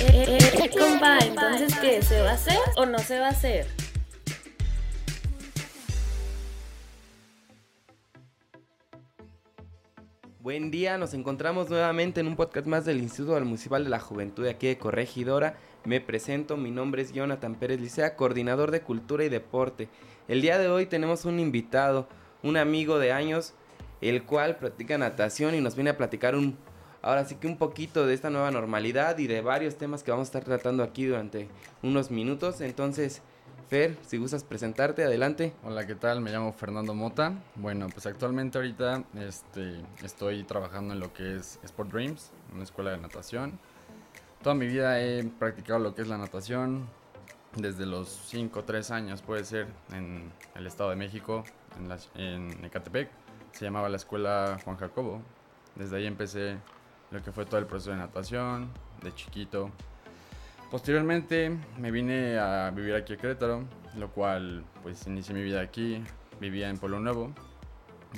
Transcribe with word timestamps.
Eh, 0.00 0.24
eh, 0.28 0.70
entonces, 1.22 1.74
¿qué? 1.80 2.02
¿Se 2.02 2.20
va 2.20 2.30
a 2.30 2.34
hacer 2.34 2.58
o 2.76 2.86
no 2.86 2.98
se 2.98 3.18
va 3.18 3.26
a 3.26 3.30
hacer? 3.30 3.66
Buen 10.40 10.70
día, 10.70 10.96
nos 10.96 11.12
encontramos 11.12 11.68
nuevamente 11.70 12.20
en 12.20 12.28
un 12.28 12.36
podcast 12.36 12.68
más 12.68 12.84
del 12.84 12.98
Instituto 12.98 13.40
Municipal 13.40 13.82
de 13.82 13.90
la 13.90 13.98
Juventud 13.98 14.44
de 14.44 14.50
aquí 14.50 14.68
de 14.68 14.78
Corregidora. 14.78 15.56
Me 15.84 16.00
presento, 16.00 16.56
mi 16.56 16.70
nombre 16.70 17.02
es 17.02 17.12
Jonathan 17.12 17.56
Pérez 17.56 17.80
Licea, 17.80 18.14
coordinador 18.14 18.70
de 18.70 18.80
Cultura 18.80 19.24
y 19.24 19.28
Deporte. 19.28 19.88
El 20.28 20.42
día 20.42 20.58
de 20.58 20.68
hoy 20.68 20.86
tenemos 20.86 21.24
un 21.24 21.40
invitado, 21.40 22.06
un 22.44 22.56
amigo 22.56 23.00
de 23.00 23.10
años, 23.10 23.54
el 24.00 24.24
cual 24.24 24.56
practica 24.56 24.98
natación 24.98 25.54
y 25.54 25.60
nos 25.60 25.74
viene 25.74 25.90
a 25.90 25.96
platicar 25.96 26.34
un, 26.34 26.56
ahora 27.02 27.24
sí 27.24 27.36
que 27.36 27.46
un 27.46 27.56
poquito 27.56 28.06
de 28.06 28.14
esta 28.14 28.30
nueva 28.30 28.50
normalidad 28.50 29.18
y 29.18 29.26
de 29.26 29.40
varios 29.40 29.76
temas 29.76 30.02
que 30.02 30.10
vamos 30.10 30.26
a 30.26 30.30
estar 30.30 30.44
tratando 30.44 30.82
aquí 30.82 31.06
durante 31.06 31.48
unos 31.82 32.10
minutos. 32.10 32.60
Entonces, 32.60 33.22
Fer, 33.68 33.96
si 34.06 34.16
gustas 34.16 34.44
presentarte, 34.44 35.02
adelante. 35.02 35.52
Hola, 35.64 35.86
¿qué 35.86 35.96
tal? 35.96 36.20
Me 36.20 36.30
llamo 36.30 36.52
Fernando 36.52 36.94
Mota. 36.94 37.32
Bueno, 37.56 37.88
pues 37.92 38.06
actualmente 38.06 38.58
ahorita 38.58 39.02
este, 39.18 39.80
estoy 40.04 40.44
trabajando 40.44 40.94
en 40.94 41.00
lo 41.00 41.12
que 41.12 41.36
es 41.36 41.58
Sport 41.64 41.90
Dreams, 41.90 42.30
una 42.54 42.62
escuela 42.62 42.92
de 42.92 42.98
natación. 42.98 43.58
Toda 44.40 44.54
mi 44.54 44.68
vida 44.68 45.00
he 45.00 45.24
practicado 45.24 45.80
lo 45.80 45.96
que 45.96 46.02
es 46.02 46.08
la 46.08 46.16
natación, 46.16 46.86
desde 47.56 47.86
los 47.86 48.08
5 48.26 48.60
o 48.60 48.64
3 48.64 48.90
años 48.92 49.22
puede 49.22 49.44
ser, 49.44 49.66
en 49.92 50.30
el 50.54 50.66
Estado 50.66 50.90
de 50.90 50.96
México, 50.96 51.42
en, 51.76 52.22
en 52.22 52.64
Ecatepec. 52.64 53.10
Se 53.56 53.64
llamaba 53.64 53.88
la 53.88 53.96
escuela 53.96 54.58
Juan 54.62 54.76
Jacobo. 54.76 55.22
Desde 55.76 55.96
ahí 55.96 56.06
empecé 56.06 56.58
lo 57.10 57.22
que 57.22 57.32
fue 57.32 57.46
todo 57.46 57.58
el 57.58 57.64
proceso 57.64 57.90
de 57.90 57.96
natación, 57.96 58.70
de 59.02 59.14
chiquito. 59.14 59.70
Posteriormente 60.70 61.56
me 61.78 61.90
vine 61.90 62.38
a 62.38 62.70
vivir 62.70 62.94
aquí 62.94 63.14
a 63.14 63.16
Querétaro, 63.16 63.64
lo 63.96 64.10
cual 64.10 64.62
pues 64.82 65.06
inicié 65.06 65.34
mi 65.34 65.42
vida 65.42 65.62
aquí, 65.62 66.04
vivía 66.38 66.68
en 66.68 66.76
Pueblo 66.76 67.00
Nuevo, 67.00 67.32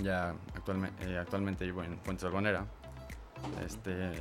ya 0.03 0.35
actualmente, 0.57 1.09
eh, 1.09 1.19
actualmente 1.19 1.65
vivo 1.65 1.85
en 1.85 2.01
Fuentes 2.01 2.25
Albonera. 2.25 2.67
Este, 3.65 4.15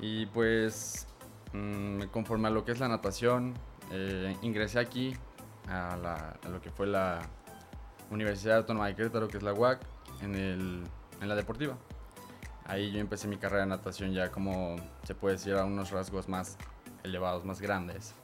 y 0.00 0.26
pues 0.26 1.06
mm, 1.52 2.06
conforme 2.10 2.48
a 2.48 2.50
lo 2.50 2.64
que 2.64 2.72
es 2.72 2.80
la 2.80 2.88
natación, 2.88 3.54
eh, 3.92 4.36
ingresé 4.42 4.80
aquí 4.80 5.16
a, 5.68 5.96
la, 6.02 6.36
a, 6.44 6.48
lo 6.48 6.60
que 6.60 6.72
fue 6.72 6.88
la 6.88 7.20
Universidad 8.10 8.56
Autónoma 8.56 8.88
de 8.88 8.96
Querétaro, 8.96 9.28
que 9.28 9.36
es 9.36 9.44
la 9.44 9.52
UAC, 9.52 9.99
en, 10.22 10.34
el, 10.34 10.82
en 11.20 11.28
la 11.28 11.34
deportiva. 11.34 11.76
Ahí 12.64 12.92
yo 12.92 13.00
empecé 13.00 13.26
mi 13.26 13.36
carrera 13.36 13.62
de 13.62 13.68
natación 13.68 14.12
ya 14.12 14.30
como 14.30 14.76
se 15.04 15.14
puede 15.14 15.36
decir 15.36 15.54
a 15.54 15.64
unos 15.64 15.90
rasgos 15.90 16.28
más 16.28 16.56
elevados, 17.02 17.44
más 17.44 17.60
grandes. 17.60 18.14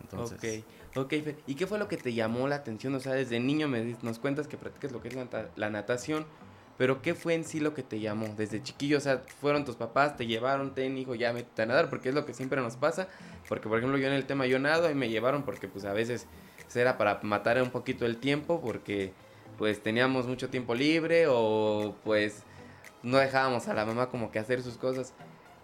Entonces... 0.00 0.64
Ok, 0.96 1.12
ok. 1.12 1.36
¿Y 1.46 1.54
qué 1.54 1.66
fue 1.66 1.78
lo 1.78 1.88
que 1.88 1.96
te 1.96 2.12
llamó 2.12 2.46
la 2.48 2.56
atención? 2.56 2.94
O 2.94 3.00
sea, 3.00 3.12
desde 3.12 3.40
niño 3.40 3.68
me, 3.68 3.96
nos 4.02 4.18
cuentas 4.18 4.46
que 4.46 4.56
practicas 4.56 4.92
lo 4.92 5.00
que 5.00 5.08
es 5.08 5.14
la, 5.14 5.26
la, 5.56 5.70
natación, 5.70 6.24
pero 6.78 7.02
¿qué 7.02 7.14
fue 7.14 7.34
en 7.34 7.44
sí 7.44 7.60
lo 7.60 7.74
que 7.74 7.82
te 7.82 8.00
llamó 8.00 8.28
desde 8.36 8.62
chiquillo? 8.62 8.98
O 8.98 9.00
sea, 9.00 9.22
¿fueron 9.40 9.64
tus 9.64 9.76
papás, 9.76 10.16
te 10.16 10.26
llevaron, 10.26 10.74
ten 10.74 10.96
hijo, 10.96 11.14
ya 11.14 11.32
métete 11.32 11.62
a 11.62 11.66
nadar? 11.66 11.90
Porque 11.90 12.10
es 12.10 12.14
lo 12.14 12.24
que 12.24 12.32
siempre 12.34 12.60
nos 12.60 12.76
pasa. 12.76 13.08
Porque, 13.48 13.68
por 13.68 13.78
ejemplo, 13.78 13.98
yo 13.98 14.06
en 14.06 14.14
el 14.14 14.26
tema 14.26 14.46
yo 14.46 14.58
nado 14.58 14.90
y 14.90 14.94
me 14.94 15.08
llevaron 15.08 15.42
porque 15.42 15.68
pues 15.68 15.84
a 15.84 15.92
veces 15.92 16.26
era 16.74 16.96
para 16.96 17.20
matar 17.22 17.60
un 17.60 17.70
poquito 17.70 18.06
el 18.06 18.18
tiempo 18.18 18.60
porque 18.60 19.12
pues 19.60 19.82
teníamos 19.82 20.26
mucho 20.26 20.48
tiempo 20.48 20.74
libre 20.74 21.26
o 21.28 21.94
pues 22.02 22.44
no 23.02 23.18
dejábamos 23.18 23.68
a 23.68 23.74
la 23.74 23.84
mamá 23.84 24.08
como 24.08 24.30
que 24.30 24.38
hacer 24.38 24.62
sus 24.62 24.78
cosas. 24.78 25.12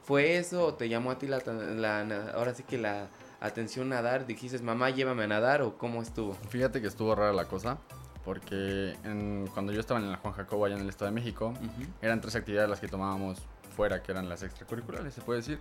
¿Fue 0.02 0.36
eso 0.36 0.66
o 0.66 0.74
te 0.74 0.90
llamó 0.90 1.12
a 1.12 1.18
ti 1.18 1.26
la, 1.26 1.38
la, 1.38 2.30
ahora 2.34 2.52
sí 2.52 2.62
que 2.62 2.76
la 2.76 3.08
atención 3.40 3.88
nadar? 3.88 4.26
¿Dijiste, 4.26 4.58
mamá, 4.58 4.90
llévame 4.90 5.24
a 5.24 5.28
nadar 5.28 5.62
o 5.62 5.78
cómo 5.78 6.02
estuvo? 6.02 6.34
Fíjate 6.50 6.82
que 6.82 6.88
estuvo 6.88 7.14
rara 7.14 7.32
la 7.32 7.46
cosa, 7.46 7.78
porque 8.22 8.94
en, 9.02 9.48
cuando 9.54 9.72
yo 9.72 9.80
estaba 9.80 9.98
en 9.98 10.12
la 10.12 10.18
Juan 10.18 10.34
Jacobo 10.34 10.66
allá 10.66 10.74
en 10.74 10.82
el 10.82 10.90
Estado 10.90 11.10
de 11.10 11.14
México, 11.14 11.54
uh 11.58 11.64
-huh. 11.64 11.88
eran 12.02 12.20
tres 12.20 12.36
actividades 12.36 12.68
las 12.68 12.80
que 12.80 12.88
tomábamos 12.88 13.38
fuera, 13.74 14.02
que 14.02 14.12
eran 14.12 14.28
las 14.28 14.42
extracurriculares, 14.42 15.14
se 15.14 15.22
puede 15.22 15.38
decir. 15.38 15.58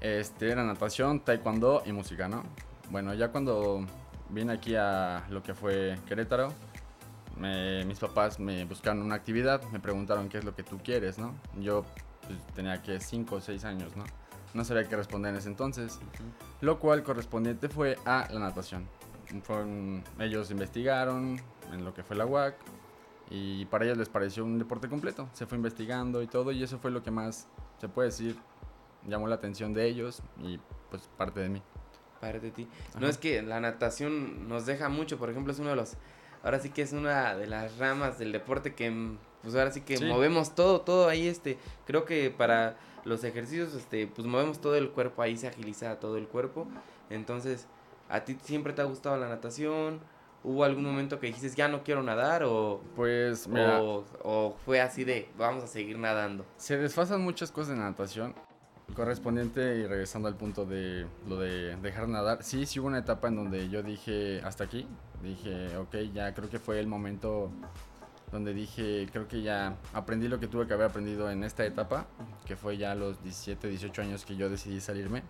Este, 0.00 0.48
era 0.48 0.62
natación, 0.62 1.18
taekwondo 1.18 1.82
y 1.84 1.90
música, 1.90 2.28
¿no? 2.28 2.44
Bueno, 2.88 3.14
ya 3.14 3.32
cuando 3.32 3.84
vine 4.28 4.52
aquí 4.52 4.76
a 4.76 5.24
lo 5.28 5.42
que 5.42 5.54
fue 5.54 5.98
Querétaro, 6.06 6.52
me, 7.42 7.84
mis 7.84 7.98
papás 7.98 8.38
me 8.38 8.64
buscaron 8.64 9.02
una 9.02 9.16
actividad, 9.16 9.60
me 9.72 9.80
preguntaron 9.80 10.28
qué 10.28 10.38
es 10.38 10.44
lo 10.44 10.54
que 10.54 10.62
tú 10.62 10.78
quieres, 10.78 11.18
¿no? 11.18 11.34
Yo 11.58 11.84
pues, 12.26 12.38
tenía 12.54 12.80
que 12.82 13.00
5 13.00 13.34
o 13.34 13.40
6 13.40 13.64
años, 13.64 13.96
¿no? 13.96 14.04
No 14.54 14.64
sabía 14.64 14.88
qué 14.88 14.94
responder 14.94 15.30
en 15.30 15.38
ese 15.38 15.48
entonces. 15.48 15.96
Uh 15.96 16.04
-huh. 16.04 16.32
Lo 16.60 16.78
cual 16.78 17.02
correspondiente 17.02 17.68
fue 17.68 17.98
a 18.04 18.28
la 18.30 18.38
natación. 18.38 18.86
Fueron, 19.42 20.04
ellos 20.20 20.50
investigaron 20.50 21.40
en 21.72 21.84
lo 21.84 21.92
que 21.94 22.02
fue 22.04 22.16
la 22.16 22.26
UAC 22.26 22.54
y 23.30 23.64
para 23.66 23.86
ellos 23.86 23.98
les 23.98 24.08
pareció 24.08 24.44
un 24.44 24.58
deporte 24.58 24.88
completo. 24.88 25.28
Se 25.32 25.46
fue 25.46 25.56
investigando 25.56 26.22
y 26.22 26.28
todo 26.28 26.52
y 26.52 26.62
eso 26.62 26.78
fue 26.78 26.92
lo 26.92 27.02
que 27.02 27.10
más, 27.10 27.48
se 27.80 27.88
puede 27.88 28.10
decir, 28.10 28.36
llamó 29.08 29.26
la 29.26 29.34
atención 29.34 29.74
de 29.74 29.86
ellos 29.86 30.22
y 30.40 30.60
pues 30.90 31.08
parte 31.16 31.40
de 31.40 31.48
mí. 31.48 31.62
Parte 32.20 32.38
de 32.38 32.50
ti. 32.52 32.68
Ajá. 32.90 33.00
No 33.00 33.08
es 33.08 33.18
que 33.18 33.42
la 33.42 33.58
natación 33.58 34.48
nos 34.48 34.64
deja 34.64 34.88
mucho, 34.88 35.18
por 35.18 35.28
ejemplo, 35.28 35.52
es 35.52 35.58
uno 35.58 35.70
de 35.70 35.76
los, 35.76 35.96
ahora 36.42 36.58
sí 36.58 36.70
que 36.70 36.82
es 36.82 36.92
una 36.92 37.34
de 37.34 37.46
las 37.46 37.78
ramas 37.78 38.18
del 38.18 38.32
deporte 38.32 38.74
que 38.74 39.16
pues 39.42 39.54
ahora 39.54 39.70
sí 39.72 39.80
que 39.80 39.96
sí. 39.96 40.04
movemos 40.04 40.54
todo, 40.54 40.80
todo 40.82 41.08
ahí, 41.08 41.26
este, 41.26 41.58
creo 41.86 42.04
que 42.04 42.30
para 42.30 42.76
los 43.04 43.24
ejercicios, 43.24 43.74
este, 43.74 44.06
pues 44.06 44.26
movemos 44.26 44.60
todo 44.60 44.76
el 44.76 44.90
cuerpo, 44.90 45.22
ahí 45.22 45.36
se 45.36 45.48
agiliza 45.48 45.98
todo 45.98 46.16
el 46.16 46.28
cuerpo, 46.28 46.66
entonces, 47.10 47.66
¿a 48.08 48.20
ti 48.20 48.36
siempre 48.42 48.72
te 48.72 48.82
ha 48.82 48.84
gustado 48.84 49.16
la 49.16 49.28
natación? 49.28 50.00
¿Hubo 50.44 50.64
algún 50.64 50.84
momento 50.84 51.20
que 51.20 51.28
dijiste, 51.28 51.50
ya 51.56 51.68
no 51.68 51.84
quiero 51.84 52.02
nadar? 52.02 52.42
O, 52.44 52.80
pues, 52.96 53.46
mira, 53.46 53.80
o, 53.80 54.04
o 54.22 54.56
fue 54.64 54.80
así 54.80 55.04
de, 55.04 55.28
vamos 55.38 55.62
a 55.62 55.66
seguir 55.68 55.98
nadando? 55.98 56.44
Se 56.56 56.76
desfasan 56.76 57.20
muchas 57.20 57.52
cosas 57.52 57.76
de 57.76 57.82
natación, 57.82 58.34
correspondiente 58.92 59.78
y 59.78 59.86
regresando 59.86 60.28
al 60.28 60.36
punto 60.36 60.64
de 60.64 61.06
lo 61.28 61.38
de 61.38 61.76
dejar 61.76 62.08
nadar, 62.08 62.42
sí, 62.42 62.66
sí 62.66 62.80
hubo 62.80 62.88
una 62.88 62.98
etapa 62.98 63.28
en 63.28 63.36
donde 63.36 63.68
yo 63.68 63.82
dije, 63.82 64.40
hasta 64.44 64.64
aquí, 64.64 64.86
dije, 65.22 65.76
ok, 65.76 65.94
ya 66.12 66.32
creo 66.34 66.48
que 66.48 66.58
fue 66.58 66.80
el 66.80 66.86
momento 66.86 67.50
donde 68.30 68.54
dije, 68.54 69.08
creo 69.12 69.28
que 69.28 69.42
ya 69.42 69.76
aprendí 69.92 70.26
lo 70.26 70.40
que 70.40 70.48
tuve 70.48 70.66
que 70.66 70.72
haber 70.72 70.86
aprendido 70.86 71.30
en 71.30 71.44
esta 71.44 71.64
etapa, 71.64 72.06
que 72.46 72.56
fue 72.56 72.78
ya 72.78 72.94
los 72.94 73.22
17, 73.22 73.68
18 73.68 74.02
años 74.02 74.24
que 74.24 74.36
yo 74.36 74.48
decidí 74.48 74.80
salirme. 74.80 75.22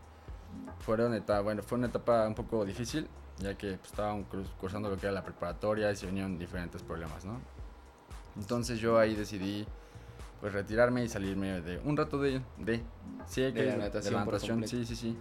Fueron 0.78 1.14
etapa, 1.14 1.40
bueno, 1.40 1.62
fue 1.62 1.78
una 1.78 1.88
etapa 1.88 2.26
un 2.28 2.34
poco 2.34 2.64
difícil, 2.64 3.08
ya 3.38 3.56
que 3.56 3.76
pues, 3.78 3.90
estaba 3.90 4.16
cursando 4.60 4.88
lo 4.88 4.96
que 4.96 5.06
era 5.06 5.12
la 5.12 5.24
preparatoria 5.24 5.90
y 5.90 5.96
se 5.96 6.06
venían 6.06 6.38
diferentes 6.38 6.82
problemas, 6.82 7.24
¿no? 7.24 7.40
Entonces 8.36 8.78
yo 8.78 8.98
ahí 8.98 9.14
decidí 9.14 9.66
pues 10.42 10.52
retirarme 10.52 11.04
y 11.04 11.08
salirme 11.08 11.62
de 11.62 11.78
un 11.84 11.96
rato 11.96 12.18
de, 12.18 12.42
de, 12.58 12.82
sí, 13.26 13.40
de 13.40 13.54
que, 13.54 13.64
la 13.64 13.76
natación, 13.76 14.04
de 14.04 14.10
la 14.10 14.24
natación 14.24 14.68
sí, 14.68 14.84
sí, 14.84 14.96
sí. 14.96 15.16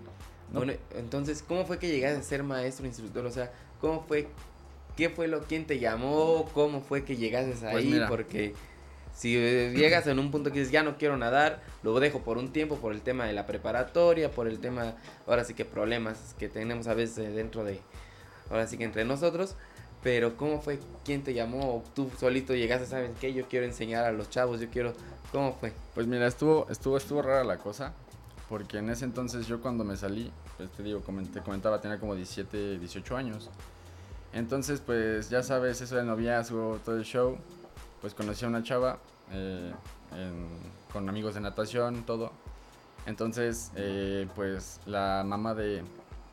No. 0.52 0.60
Bueno, 0.60 0.74
entonces, 0.96 1.42
¿cómo 1.48 1.66
fue 1.66 1.80
que 1.80 1.88
llegaste 1.88 2.20
a 2.20 2.24
ser 2.24 2.44
maestro, 2.44 2.86
instructor? 2.86 3.26
O 3.26 3.32
sea, 3.32 3.54
¿cómo 3.80 4.04
fue 4.04 4.28
¿Qué 4.98 5.10
fue 5.10 5.28
lo 5.28 5.42
quién 5.42 5.66
te 5.66 5.80
llamó? 5.80 6.50
¿Cómo 6.54 6.82
fue 6.82 7.04
que 7.06 7.16
llegases 7.16 7.64
ahí? 7.64 7.94
Pues 7.96 8.10
Porque 8.10 8.54
si 9.16 9.34
llegas 9.34 10.08
en 10.08 10.20
un 10.20 10.32
punto 10.32 10.52
que 10.52 10.60
dices 10.60 10.72
ya 10.72 10.84
no 10.84 10.98
quiero 10.98 11.18
nadar, 11.18 11.62
lo 11.84 12.00
dejo 12.00 12.22
por 12.22 12.38
un 12.38 12.52
tiempo 12.52 12.78
por 12.78 12.94
el 12.94 13.02
tema 13.02 13.26
de 13.26 13.34
la 13.34 13.46
preparatoria, 13.46 14.32
por 14.32 14.48
el 14.48 14.60
tema, 14.60 14.96
ahora 15.28 15.44
sí 15.44 15.54
que 15.54 15.66
problemas 15.66 16.36
que 16.40 16.50
tenemos 16.50 16.88
a 16.88 16.94
veces 16.94 17.34
dentro 17.36 17.64
de, 17.64 17.80
ahora 18.50 18.68
sí 18.68 18.78
que 18.78 18.84
entre 18.84 19.06
nosotros. 19.06 19.56
Pero 20.04 20.36
¿cómo 20.36 20.62
fue? 20.62 20.80
¿Quién 21.06 21.24
te 21.24 21.34
llamó? 21.34 21.84
¿Tú 21.94 22.10
solito 22.20 22.56
llegaste, 22.56 22.88
sabes 22.88 23.12
qué? 23.20 23.34
Yo 23.34 23.48
quiero 23.48 23.66
enseñar 23.66 24.06
a 24.06 24.12
los 24.12 24.30
chavos, 24.30 24.60
yo 24.60 24.70
quiero... 24.70 24.94
¿Cómo 25.32 25.54
fue? 25.54 25.72
Pues 25.94 26.08
mira, 26.08 26.28
estuvo, 26.28 26.68
estuvo, 26.70 26.98
estuvo 26.98 27.22
rara 27.22 27.44
la 27.44 27.58
cosa. 27.58 27.94
Porque 28.50 28.80
en 28.80 28.90
ese 28.90 29.06
entonces 29.06 29.48
yo 29.48 29.62
cuando 29.62 29.84
me 29.84 29.96
salí, 29.96 30.32
pues 30.58 30.72
te 30.72 30.84
digo, 30.84 31.02
como 31.02 31.22
te 31.24 31.40
comentaba, 31.42 31.80
tenía 31.80 32.00
como 32.00 32.16
17, 32.16 32.80
18 32.80 33.16
años. 33.16 33.50
Entonces, 34.34 34.82
pues 34.82 35.30
ya 35.30 35.44
sabes, 35.44 35.80
eso 35.82 35.96
del 35.96 36.08
noviazgo, 36.08 36.80
todo 36.84 36.98
el 36.98 37.04
show. 37.04 37.38
Pues 38.02 38.14
conocí 38.16 38.44
a 38.44 38.48
una 38.48 38.64
chava 38.64 38.98
eh, 39.32 39.72
con 40.92 41.08
amigos 41.08 41.36
de 41.36 41.42
natación, 41.42 42.04
todo. 42.06 42.32
Entonces, 43.06 43.72
eh, 43.76 44.28
pues 44.36 44.80
la 44.86 45.24
mamá 45.26 45.54
de, 45.54 45.84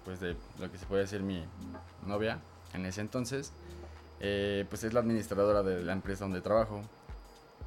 pues 0.05 0.21
de 0.21 0.37
lo 0.59 0.73
que 0.73 0.79
se 0.79 0.87
puede 0.87 1.03
decir 1.03 1.23
mi 1.23 1.45
novia 2.07 2.41
en 2.75 2.87
ese 2.87 3.01
entonces, 3.01 3.53
eh, 4.21 4.67
pues 4.69 4.85
es 4.85 4.93
la 4.93 5.01
administradora 5.01 5.63
de 5.63 5.83
la 5.83 5.93
empresa 5.93 6.25
donde 6.25 6.41
trabajo. 6.41 6.83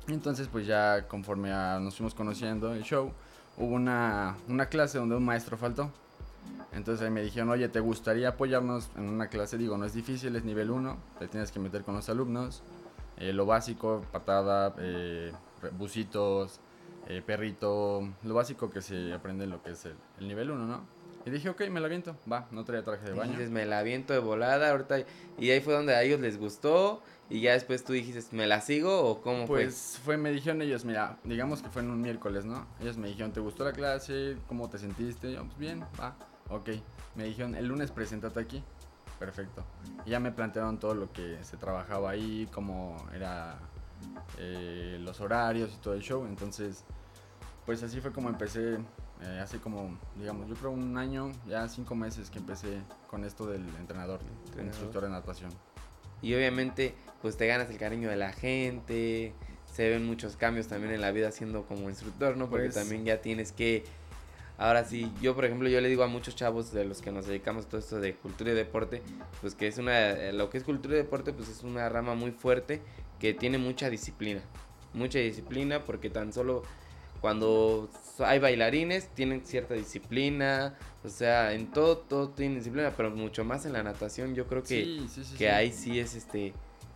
Entonces, 0.07 0.47
pues 0.51 0.65
ya 0.65 1.07
conforme 1.07 1.51
a, 1.51 1.79
nos 1.79 1.95
fuimos 1.95 2.13
conociendo 2.13 2.73
el 2.73 2.83
show, 2.83 3.11
hubo 3.57 3.75
una, 3.75 4.35
una 4.47 4.65
clase 4.65 4.97
donde 4.97 5.15
un 5.15 5.25
maestro 5.25 5.57
faltó. 5.57 5.91
Entonces 6.73 7.05
ahí 7.05 7.11
me 7.11 7.21
dijeron, 7.21 7.49
oye, 7.49 7.67
¿te 7.69 7.79
gustaría 7.79 8.29
apoyarnos 8.29 8.89
en 8.95 9.09
una 9.09 9.27
clase? 9.27 9.57
Digo, 9.57 9.77
no 9.77 9.85
es 9.85 9.93
difícil, 9.93 10.35
es 10.35 10.43
nivel 10.43 10.71
1, 10.71 10.97
te 11.19 11.27
tienes 11.27 11.51
que 11.51 11.59
meter 11.59 11.83
con 11.83 11.95
los 11.95 12.09
alumnos. 12.09 12.63
Eh, 13.17 13.33
lo 13.33 13.45
básico, 13.45 14.03
patada, 14.11 14.73
eh, 14.79 15.31
bucitos, 15.77 16.59
eh, 17.07 17.21
perrito, 17.25 18.07
lo 18.23 18.33
básico 18.33 18.69
que 18.69 18.81
se 18.81 19.13
aprende 19.13 19.43
en 19.43 19.51
lo 19.51 19.61
que 19.61 19.71
es 19.71 19.85
el, 19.85 19.95
el 20.19 20.27
nivel 20.27 20.51
1, 20.51 20.65
¿no? 20.65 20.81
Y 21.25 21.29
dije, 21.29 21.49
ok, 21.49 21.61
me 21.69 21.79
la 21.79 21.85
aviento, 21.87 22.15
va, 22.31 22.47
no 22.51 22.63
traía 22.63 22.83
traje 22.83 23.05
de 23.05 23.15
Y 23.15 23.17
baño. 23.17 23.31
dices, 23.33 23.49
me 23.49 23.65
la 23.65 23.79
aviento 23.79 24.13
de 24.13 24.19
volada 24.19 24.71
ahorita. 24.71 24.97
Y 25.37 25.49
ahí 25.51 25.61
fue 25.61 25.73
donde 25.73 25.95
a 25.95 26.01
ellos 26.03 26.19
les 26.19 26.37
gustó. 26.37 27.01
Y 27.29 27.41
ya 27.41 27.53
después 27.53 27.83
tú 27.85 27.93
dijiste, 27.93 28.35
¿me 28.35 28.45
la 28.45 28.59
sigo 28.59 29.03
o 29.03 29.21
cómo 29.21 29.47
Pues 29.47 29.99
fue, 30.03 30.17
me 30.17 30.31
dijeron 30.31 30.61
ellos, 30.61 30.83
mira, 30.83 31.17
digamos 31.23 31.61
que 31.61 31.69
fue 31.69 31.81
en 31.81 31.89
un 31.89 32.01
miércoles, 32.01 32.43
¿no? 32.43 32.65
Ellos 32.81 32.97
me 32.97 33.07
dijeron, 33.07 33.31
¿te 33.31 33.39
gustó 33.39 33.63
la 33.63 33.71
clase? 33.71 34.35
¿Cómo 34.47 34.69
te 34.69 34.77
sentiste? 34.77 35.31
Yo, 35.31 35.45
pues 35.45 35.57
bien, 35.57 35.81
va, 35.99 36.15
ok. 36.49 36.69
Me 37.15 37.23
dijeron, 37.23 37.55
el 37.55 37.67
lunes 37.67 37.89
preséntate 37.91 38.39
aquí. 38.39 38.61
Perfecto. 39.17 39.63
Y 40.05 40.09
ya 40.09 40.19
me 40.19 40.31
plantearon 40.31 40.77
todo 40.79 40.93
lo 40.93 41.11
que 41.13 41.37
se 41.43 41.55
trabajaba 41.55 42.09
ahí, 42.09 42.49
cómo 42.51 42.97
era 43.15 43.57
eh, 44.37 44.97
los 44.99 45.21
horarios 45.21 45.71
y 45.73 45.77
todo 45.77 45.93
el 45.93 46.01
show. 46.01 46.25
Entonces, 46.25 46.83
pues 47.65 47.81
así 47.83 48.01
fue 48.01 48.11
como 48.11 48.27
empecé, 48.29 48.77
eh, 49.21 49.39
hace 49.41 49.59
como, 49.59 49.97
digamos, 50.17 50.47
yo 50.47 50.55
creo 50.55 50.71
un 50.71 50.97
año, 50.97 51.31
ya 51.47 51.67
cinco 51.67 51.95
meses 51.95 52.29
que 52.29 52.39
empecé 52.39 52.79
con 53.07 53.23
esto 53.23 53.45
del 53.47 53.61
entrenador, 53.79 54.19
Entrenador. 54.45 54.65
instructor 54.65 55.03
de 55.03 55.09
natación. 55.09 55.51
Y 56.21 56.33
obviamente, 56.35 56.93
pues 57.21 57.37
te 57.37 57.47
ganas 57.47 57.69
el 57.69 57.77
cariño 57.77 58.09
de 58.09 58.15
la 58.15 58.31
gente. 58.31 59.33
Se 59.65 59.89
ven 59.89 60.05
muchos 60.05 60.35
cambios 60.35 60.67
también 60.67 60.93
en 60.93 61.01
la 61.01 61.11
vida 61.11 61.31
siendo 61.31 61.63
como 61.65 61.89
instructor, 61.89 62.35
¿no? 62.37 62.49
Porque 62.49 62.65
Pues- 62.65 62.75
también 62.75 63.05
ya 63.05 63.21
tienes 63.21 63.51
que. 63.51 63.83
Ahora 64.57 64.83
sí, 64.85 65.11
yo 65.21 65.33
por 65.33 65.45
ejemplo, 65.45 65.67
yo 65.69 65.81
le 65.81 65.89
digo 65.89 66.03
a 66.03 66.07
muchos 66.07 66.35
chavos 66.35 66.71
de 66.71 66.85
los 66.85 67.01
que 67.01 67.11
nos 67.11 67.25
dedicamos 67.25 67.65
a 67.65 67.69
todo 67.69 67.79
esto 67.79 67.99
de 67.99 68.13
cultura 68.13 68.51
y 68.51 68.53
deporte, 68.53 69.01
pues 69.39 69.55
que 69.55 69.65
es 69.67 69.79
una, 69.79 70.11
eh, 70.11 70.33
lo 70.33 70.51
que 70.51 70.59
es 70.59 70.63
cultura 70.63 70.93
y 70.93 70.97
deporte, 70.97 71.33
pues 71.33 71.49
es 71.49 71.63
una 71.63 71.89
rama 71.89 72.13
muy 72.13 72.29
fuerte 72.31 72.79
que 73.19 73.33
tiene 73.33 73.57
mucha 73.57 73.89
disciplina, 73.89 74.41
mucha 74.93 75.17
disciplina 75.17 75.83
porque 75.83 76.11
tan 76.11 76.31
solo 76.31 76.61
cuando 77.21 77.89
hay 78.19 78.39
bailarines 78.39 79.07
tienen 79.09 79.45
cierta 79.45 79.75
disciplina, 79.75 80.75
o 81.03 81.09
sea, 81.09 81.53
en 81.53 81.71
todo, 81.71 81.97
todo 81.99 82.29
tienen 82.29 82.57
disciplina, 82.57 82.93
pero 82.97 83.11
mucho 83.11 83.45
más 83.45 83.65
en 83.65 83.73
la 83.73 83.83
natación 83.83 84.33
yo 84.35 84.47
creo 84.47 84.63
que, 84.63 84.67
Sí, 84.83 85.05
sí, 85.09 85.23
sí, 85.23 85.35
que 85.37 85.49
ahí 85.51 85.71
sí 85.71 85.99
es 85.99 86.15
este 86.15 86.53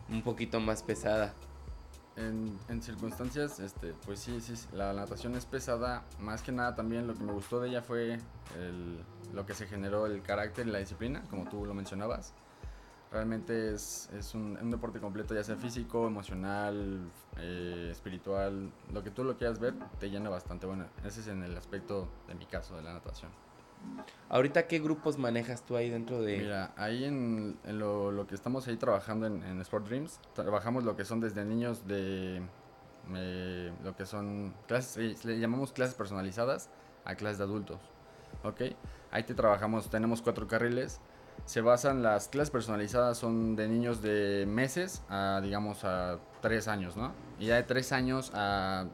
un 0.10 0.22
poquito 0.24 0.60
más 0.60 0.84
pesada. 0.84 1.34
En, 2.18 2.58
en 2.70 2.82
circunstancias, 2.82 3.60
este, 3.60 3.94
pues 4.06 4.20
sí, 4.20 4.40
sí, 4.40 4.56
sí, 4.56 4.68
la 4.74 4.94
natación 4.94 5.36
es 5.36 5.46
pesada. 5.46 6.06
Más 6.20 6.42
que 6.42 6.52
nada 6.54 6.74
también 6.74 7.08
lo 7.08 7.14
que 7.14 7.24
me 7.24 7.34
gustó 7.34 7.60
de 7.60 7.70
ella 7.70 7.82
fue 7.82 8.20
el- 8.58 9.00
lo 9.34 9.46
que 9.46 9.54
se 9.54 9.68
generó, 9.68 10.06
el 10.06 10.22
carácter 10.22 10.66
y 10.66 10.72
la 10.72 10.80
disciplina, 10.80 11.24
como 11.30 11.50
tú 11.50 11.66
lo 11.66 11.74
mencionabas. 11.74 12.34
Realmente 13.12 13.74
es, 13.74 14.10
es 14.18 14.34
un, 14.34 14.58
un 14.62 14.72
deporte 14.72 15.00
completo, 15.00 15.34
ya 15.34 15.44
sea 15.44 15.56
físico, 15.56 16.06
emocional, 16.06 17.00
eh, 17.38 17.90
espiritual, 17.92 18.72
lo 18.92 19.04
que 19.04 19.12
tú 19.12 19.24
lo 19.24 19.38
quieras 19.38 19.60
ver, 19.60 19.74
te 20.00 20.10
llena 20.10 20.30
bastante. 20.30 20.66
Bueno, 20.66 20.86
ese 21.06 21.22
es 21.22 21.28
en 21.28 21.44
el 21.44 21.56
aspecto 21.56 22.10
de 22.28 22.36
mi 22.36 22.46
caso, 22.46 22.76
de 22.76 22.84
la 22.84 22.94
natación. 22.94 23.32
Ahorita, 24.30 24.68
¿qué 24.68 24.80
grupos 24.80 25.18
manejas 25.18 25.64
tú 25.64 25.76
ahí 25.78 25.90
dentro 25.90 26.22
de...? 26.22 26.40
Mira, 26.40 26.74
ahí 26.76 27.06
en, 27.06 27.58
en 27.64 27.80
lo, 27.80 28.12
lo 28.12 28.26
que 28.26 28.36
estamos 28.36 28.68
ahí 28.68 28.78
trabajando 28.78 29.28
en, 29.28 29.44
en 29.44 29.62
Sport 29.62 29.88
Dreams, 29.88 30.20
trabajamos 30.34 30.84
lo 30.84 30.96
que 30.96 31.06
son 31.06 31.20
desde 31.22 31.46
niños 31.46 31.88
de 31.88 32.42
eh, 33.14 33.72
lo 33.84 33.96
que 33.96 34.06
son 34.06 34.54
clases, 34.68 34.98
eh, 34.98 35.28
le 35.28 35.40
llamamos 35.40 35.72
clases 35.72 35.94
personalizadas 35.96 36.70
a 37.06 37.16
clases 37.16 37.38
de 37.38 37.44
adultos, 37.44 37.80
¿ok? 38.44 38.62
Ahí 39.12 39.24
te 39.24 39.36
trabajamos, 39.36 39.90
tenemos 39.90 40.24
cuatro 40.24 40.48
carriles, 40.48 41.00
se 41.46 41.62
basan, 41.62 42.02
las 42.02 42.28
clases 42.28 42.52
personalizadas 42.52 43.18
son 43.18 43.56
de 43.56 43.68
niños 43.68 44.02
de 44.02 44.46
meses 44.48 45.04
a, 45.10 45.40
digamos, 45.44 45.84
a 45.84 46.20
tres 46.42 46.68
años, 46.68 46.98
¿no? 46.98 47.12
Y 47.40 47.48
ya 47.48 47.56
de 47.56 47.64
tres 47.64 47.92
años 47.92 48.32
a 48.34 48.86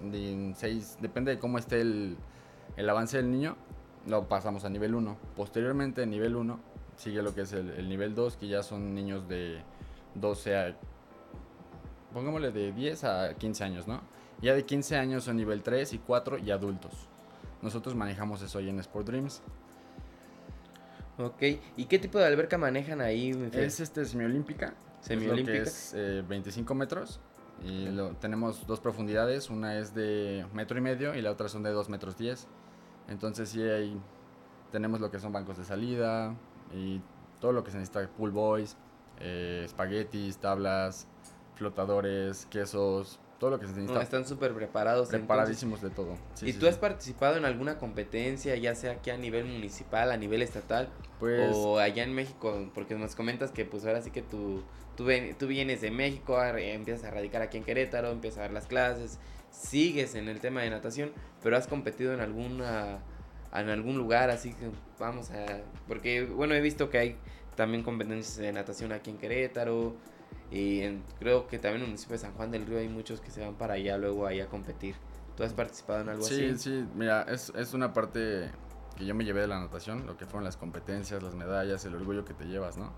de 0.00 0.52
seis, 0.56 0.96
depende 1.00 1.32
de 1.32 1.38
cómo 1.38 1.58
esté 1.58 1.80
el, 1.80 2.16
el 2.76 2.88
avance 2.88 3.16
del 3.16 3.30
niño, 3.30 3.56
lo 4.06 4.28
pasamos 4.28 4.64
a 4.64 4.70
nivel 4.70 4.94
1. 4.94 5.16
Posteriormente, 5.36 6.02
en 6.02 6.10
nivel 6.10 6.36
1, 6.36 6.58
sigue 6.96 7.22
lo 7.22 7.34
que 7.34 7.42
es 7.42 7.52
el, 7.52 7.70
el 7.70 7.88
nivel 7.88 8.14
2, 8.14 8.36
que 8.36 8.48
ya 8.48 8.62
son 8.62 8.94
niños 8.94 9.28
de 9.28 9.60
12 10.14 10.56
a. 10.56 10.76
Pongámosle 12.12 12.52
de 12.52 12.72
10 12.72 13.04
a 13.04 13.34
15 13.34 13.64
años, 13.64 13.86
¿no? 13.86 14.00
Ya 14.40 14.54
de 14.54 14.64
15 14.64 14.96
años 14.96 15.24
son 15.24 15.36
nivel 15.36 15.62
3 15.62 15.92
y 15.92 15.98
4 15.98 16.38
y 16.38 16.50
adultos. 16.50 16.92
Nosotros 17.60 17.94
manejamos 17.94 18.40
eso 18.42 18.58
ahí 18.58 18.68
en 18.68 18.78
Sport 18.78 19.08
Dreams. 19.08 19.42
Ok, 21.18 21.42
¿y 21.76 21.86
qué 21.86 21.98
tipo 21.98 22.18
de 22.18 22.26
alberca 22.26 22.58
manejan 22.58 23.00
ahí? 23.00 23.30
Es 23.52 23.80
este 23.80 24.04
semiolímpica. 24.04 24.74
Semiolímpica. 25.00 25.62
Es, 25.62 25.92
lo 25.92 25.98
que 25.98 26.08
es 26.12 26.18
eh, 26.20 26.24
25 26.28 26.74
metros. 26.74 27.20
Y 27.64 27.88
lo, 27.88 28.10
tenemos 28.16 28.66
dos 28.68 28.78
profundidades. 28.78 29.50
Una 29.50 29.78
es 29.78 29.94
de 29.94 30.46
metro 30.52 30.78
y 30.78 30.80
medio 30.80 31.16
y 31.16 31.22
la 31.22 31.32
otra 31.32 31.48
son 31.48 31.64
de 31.64 31.70
2 31.70 31.88
metros 31.88 32.16
10. 32.16 32.46
Entonces 33.08 33.48
sí 33.48 33.60
hay, 33.62 34.00
tenemos 34.70 35.00
lo 35.00 35.10
que 35.10 35.18
son 35.18 35.32
bancos 35.32 35.58
de 35.58 35.64
salida 35.64 36.36
y 36.72 37.00
todo 37.40 37.52
lo 37.52 37.64
que 37.64 37.72
se 37.72 37.78
necesita. 37.78 38.08
Pool 38.08 38.30
boys, 38.30 38.76
eh, 39.18 39.62
espaguetis, 39.64 40.38
tablas, 40.38 41.08
flotadores, 41.56 42.46
quesos. 42.46 43.18
Todo 43.38 43.50
lo 43.50 43.60
que 43.60 43.66
se 43.66 43.72
No, 43.72 43.78
necesita. 43.78 44.02
están 44.02 44.26
súper 44.26 44.52
preparados. 44.52 45.08
entonces. 45.08 45.20
preparadísimos 45.20 45.80
de 45.80 45.90
todo. 45.90 46.16
Sí, 46.34 46.46
¿Y 46.48 46.52
sí, 46.52 46.58
tú 46.58 46.66
sí. 46.66 46.70
has 46.70 46.78
participado 46.78 47.36
en 47.36 47.44
alguna 47.44 47.78
competencia, 47.78 48.56
ya 48.56 48.74
sea 48.74 48.92
aquí 48.92 49.10
a 49.10 49.16
nivel 49.16 49.44
municipal, 49.44 50.10
a 50.10 50.16
nivel 50.16 50.42
estatal 50.42 50.88
Pues, 51.20 51.54
o 51.54 51.78
allá 51.78 52.02
en 52.02 52.14
México? 52.14 52.68
Porque 52.74 52.94
nos 52.96 53.14
comentas 53.14 53.50
que 53.52 53.64
pues 53.64 53.84
ahora 53.86 54.02
sí 54.02 54.10
que 54.10 54.22
tú, 54.22 54.62
tú, 54.96 55.04
ven- 55.04 55.36
tú 55.38 55.46
vienes 55.46 55.80
de 55.80 55.90
México, 55.92 56.42
empiezas 56.42 57.04
a 57.04 57.10
radicar 57.12 57.42
aquí 57.42 57.58
en 57.58 57.64
Querétaro, 57.64 58.10
empiezas 58.10 58.38
a 58.38 58.42
dar 58.42 58.50
las 58.52 58.66
clases, 58.66 59.18
sigues 59.52 60.14
en 60.16 60.28
el 60.28 60.40
tema 60.40 60.62
de 60.62 60.70
natación, 60.70 61.12
pero 61.42 61.56
has 61.56 61.66
competido 61.68 62.12
en 62.12 62.20
alguna 62.20 62.98
en 63.54 63.70
algún 63.70 63.96
lugar 63.96 64.28
así 64.28 64.52
que 64.52 64.68
vamos 64.98 65.30
a 65.30 65.46
porque 65.86 66.24
bueno 66.26 66.52
he 66.54 66.60
visto 66.60 66.90
que 66.90 66.98
hay 66.98 67.16
también 67.56 67.82
competencias 67.82 68.36
de 68.36 68.52
natación 68.52 68.92
aquí 68.92 69.08
en 69.08 69.16
Querétaro 69.16 69.94
y 70.50 70.80
en- 70.80 71.02
creo 71.18 71.46
que 71.48 71.58
también 71.58 71.76
en 71.76 71.82
el 71.82 71.88
municipio 71.88 72.14
de 72.14 72.18
San 72.20 72.32
Juan 72.34 72.50
del 72.50 72.66
Río 72.66 72.78
hay 72.78 72.88
muchos 72.88 73.20
que 73.20 73.30
se 73.30 73.40
van 73.44 73.54
para 73.54 73.74
allá 73.74 73.98
luego 73.98 74.26
ahí 74.26 74.40
a 74.40 74.46
competir. 74.48 74.94
¿Tú 75.36 75.44
has 75.44 75.52
participado 75.52 76.00
en 76.00 76.08
algo 76.08 76.24
Sí, 76.24 76.46
así? 76.46 76.58
sí, 76.58 76.84
mira, 76.94 77.22
es, 77.28 77.52
es 77.54 77.74
una 77.74 77.92
parte 77.92 78.50
que 78.96 79.06
yo 79.06 79.14
me 79.14 79.24
llevé 79.24 79.42
de 79.42 79.46
la 79.46 79.60
natación, 79.60 80.06
lo 80.06 80.16
que 80.16 80.24
fueron 80.26 80.42
las 80.44 80.56
competencias, 80.56 81.22
las 81.22 81.34
medallas, 81.34 81.84
el 81.84 81.94
orgullo 81.94 82.24
que 82.24 82.34
te 82.34 82.44
llevas, 82.46 82.76
¿no? 82.76 82.92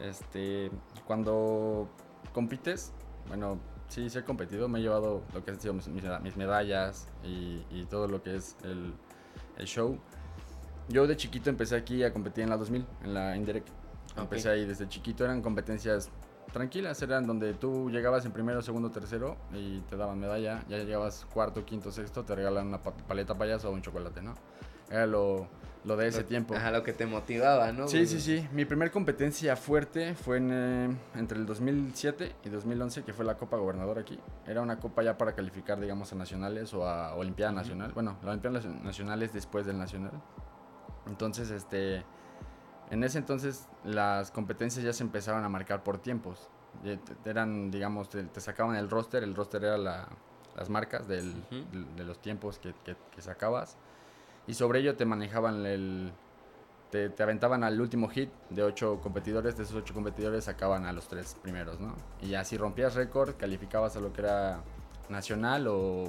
Este, 0.00 0.70
cuando 1.06 1.88
compites, 2.32 2.92
bueno, 3.28 3.58
sí, 3.88 4.10
sí 4.10 4.18
he 4.18 4.24
competido, 4.24 4.68
me 4.68 4.80
he 4.80 4.82
llevado 4.82 5.22
lo 5.32 5.44
que 5.44 5.52
han 5.52 5.60
sido 5.60 5.72
mis, 5.74 5.86
mis 5.88 6.02
meda- 6.02 6.18
mis 6.18 6.36
medallas 6.36 7.06
y, 7.22 7.62
y 7.70 7.86
todo 7.88 8.08
lo 8.08 8.22
que 8.22 8.34
es 8.36 8.56
el, 8.64 8.92
el 9.56 9.66
show. 9.66 9.98
Yo 10.88 11.06
de 11.06 11.16
chiquito 11.16 11.48
empecé 11.50 11.76
aquí 11.76 12.02
a 12.02 12.12
competir 12.12 12.42
en 12.44 12.50
la 12.50 12.56
2000, 12.56 12.84
en 13.04 13.14
la 13.14 13.36
Indirect. 13.36 13.68
Empecé 14.16 14.48
ahí 14.50 14.64
desde 14.66 14.88
chiquito, 14.88 15.24
eran 15.24 15.40
competencias 15.42 16.10
tranquilas, 16.52 17.00
eran 17.02 17.26
donde 17.26 17.54
tú 17.54 17.90
llegabas 17.90 18.24
en 18.26 18.32
primero, 18.32 18.62
segundo, 18.62 18.90
tercero 18.90 19.36
y 19.52 19.80
te 19.82 19.96
daban 19.96 20.18
medalla, 20.18 20.62
ya 20.68 20.78
llegabas 20.78 21.26
cuarto, 21.32 21.64
quinto, 21.64 21.90
sexto, 21.90 22.24
te 22.24 22.34
regalan 22.34 22.68
una 22.68 22.82
pa- 22.82 22.92
paleta 22.96 23.36
payaso 23.36 23.68
o 23.70 23.72
un 23.72 23.82
chocolate, 23.82 24.22
¿no? 24.22 24.34
Era 24.90 25.06
lo, 25.06 25.48
lo 25.84 25.96
de 25.96 26.08
ese 26.08 26.20
Lo- 26.20 26.26
tiempo. 26.26 26.54
Ajá, 26.54 26.70
lo 26.70 26.82
que 26.82 26.92
te 26.92 27.06
motivaba, 27.06 27.72
¿no? 27.72 27.88
Sí, 27.88 28.06
sí, 28.06 28.20
sí. 28.20 28.46
Mi 28.52 28.64
primer 28.64 28.90
competencia 28.90 29.56
fuerte 29.56 30.14
fue 30.14 30.36
en, 30.36 30.50
eh, 30.52 30.96
entre 31.16 31.38
el 31.38 31.46
2007 31.46 32.36
y 32.44 32.48
2011, 32.50 33.02
que 33.02 33.12
fue 33.12 33.24
la 33.24 33.36
Copa 33.36 33.56
Gobernador 33.56 33.98
aquí. 33.98 34.18
Era 34.46 34.60
una 34.60 34.78
copa 34.78 35.02
ya 35.02 35.16
para 35.18 35.34
calificar, 35.34 35.80
digamos, 35.80 36.12
a 36.12 36.16
nacionales 36.16 36.72
o 36.74 36.86
a 36.86 37.14
Olimpiada 37.14 37.50
Nacional. 37.52 37.92
Bueno, 37.92 38.16
la 38.22 38.30
Olimpiada 38.30 38.58
Nacio- 38.60 38.82
Nacional 38.82 39.22
es 39.22 39.32
después 39.32 39.66
del 39.66 39.78
Nacional. 39.78 40.12
Entonces, 41.06 41.50
este... 41.50 42.04
En 42.94 43.02
ese 43.02 43.18
entonces 43.18 43.66
las 43.82 44.30
competencias 44.30 44.84
ya 44.84 44.92
se 44.92 45.02
empezaban 45.02 45.42
a 45.42 45.48
marcar 45.48 45.82
por 45.82 45.98
tiempos. 45.98 46.48
Eran, 47.24 47.72
digamos, 47.72 48.08
te, 48.08 48.22
te 48.22 48.40
sacaban 48.40 48.76
el 48.76 48.88
roster, 48.88 49.24
el 49.24 49.34
roster 49.34 49.64
era 49.64 49.76
la- 49.76 50.08
las 50.56 50.70
marcas 50.70 51.08
del- 51.08 51.42
Ujú. 51.50 51.64
del- 51.72 51.96
de 51.96 52.04
los 52.04 52.20
tiempos 52.20 52.60
que, 52.60 52.72
que- 52.84 52.96
que 53.10 53.20
sacabas. 53.20 53.76
Y 54.46 54.54
sobre 54.54 54.78
ello 54.78 54.94
te 54.94 55.04
manejaban 55.06 55.66
el... 55.66 56.12
Te, 56.92 57.08
te 57.10 57.22
aventaban 57.24 57.64
al 57.64 57.80
último 57.80 58.08
hit 58.08 58.30
de 58.50 58.62
ocho 58.62 59.00
competidores, 59.00 59.56
de 59.56 59.64
esos 59.64 59.74
ocho 59.74 59.92
competidores 59.92 60.44
sacaban 60.44 60.86
a 60.86 60.92
los 60.92 61.08
tres 61.08 61.34
primeros, 61.42 61.80
¿no? 61.80 61.96
Y 62.22 62.28
ya 62.28 62.44
si 62.44 62.56
rompías 62.56 62.94
récord, 62.94 63.34
calificabas 63.36 63.96
a 63.96 64.00
lo 64.00 64.12
que 64.12 64.20
era 64.20 64.60
nacional 65.08 65.66
o... 65.66 66.04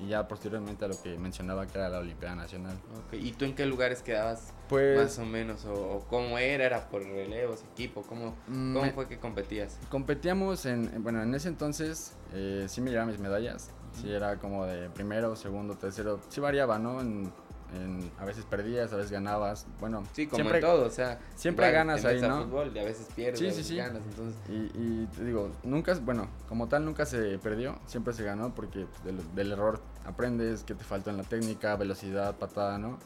Y 0.00 0.06
ya 0.08 0.28
posteriormente 0.28 0.84
a 0.84 0.88
lo 0.88 1.02
que 1.02 1.18
mencionaba 1.18 1.66
que 1.66 1.76
era 1.76 1.88
la 1.88 1.98
Olimpiada 1.98 2.36
Nacional. 2.36 2.76
¿Y 3.12 3.32
tú 3.32 3.44
en 3.44 3.54
qué 3.56 3.66
lugares 3.66 4.00
quedabas 4.02 4.52
Pues... 4.68 4.96
más 4.96 5.18
o 5.18 5.24
menos? 5.26 5.64
O, 5.64 5.72
o 5.96 6.00
cómo 6.08 6.38
era? 6.38 6.64
¿Era 6.66 6.88
por 6.88 7.02
relevos, 7.02 7.64
equipo? 7.72 8.02
¿Cómo, 8.02 8.36
mm, 8.46 8.74
cómo 8.74 8.84
me- 8.86 8.92
fue 8.92 9.08
que 9.08 9.18
competías? 9.18 9.76
Competíamos 9.90 10.66
en, 10.66 10.84
en- 10.94 11.02
bueno, 11.02 11.20
en 11.22 11.34
ese 11.34 11.48
entonces 11.48 12.12
eh, 12.32 12.66
sí 12.68 12.80
me 12.80 12.90
llevaba 12.90 13.10
mis 13.10 13.18
medallas, 13.20 13.70
sí 14.00 14.08
era 14.12 14.36
como 14.38 14.66
de 14.66 14.88
primero, 14.90 15.34
segundo, 15.34 15.74
tercero, 15.76 16.20
sí 16.28 16.40
variaba, 16.40 16.78
¿no? 16.78 17.00
En- 17.00 17.32
En- 17.74 18.10
a 18.18 18.24
veces 18.24 18.44
perdías, 18.46 18.92
a 18.92 18.96
veces 18.96 19.10
ganabas. 19.12 19.66
Bueno, 19.78 20.02
Sí, 20.14 20.26
como 20.26 20.36
siempre, 20.38 20.58
en 20.58 20.64
todo, 20.64 20.86
o 20.86 20.90
sea. 20.90 21.18
siempre 21.36 21.66
igual 21.66 21.86
ganas 21.86 22.04
ahí, 22.04 22.20
¿no? 22.20 22.44
fútbol 22.44 22.72
y 22.74 22.78
a 22.78 22.84
veces 22.84 23.08
pierdes, 23.14 23.38
Sí, 23.38 23.50
sí, 23.50 23.62
sí. 23.68 23.76
ganas, 23.76 24.02
entonces. 24.08 24.40
Y, 24.48 24.70
y 24.74 25.08
te 25.14 25.24
digo, 25.24 25.50
nunca, 25.64 25.94
bueno, 26.02 26.28
como 26.48 26.68
tal 26.68 26.84
nunca 26.86 27.04
se 27.04 27.38
perdió, 27.38 27.78
siempre 27.86 28.14
se 28.14 28.24
ganó 28.24 28.54
porque 28.54 28.86
del, 29.04 29.34
del 29.34 29.52
error 29.52 29.82
aprendes 30.06 30.64
que 30.64 30.74
te 30.74 30.82
faltó 30.84 31.10
en 31.10 31.18
la 31.18 31.24
técnica, 31.24 31.76
velocidad, 31.76 32.36
patada, 32.38 32.78
¿no? 32.78 32.98